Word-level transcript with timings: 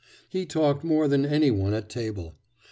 He 0.27 0.47
talked 0.47 0.83
more 0.83 1.07
than 1.07 1.27
any 1.27 1.51
one 1.51 1.75
at 1.75 1.87
table. 1.87 2.33